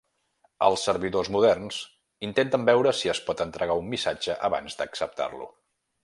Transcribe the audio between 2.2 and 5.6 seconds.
intenten veure si es pot entregar un missatge abans d'acceptar-lo.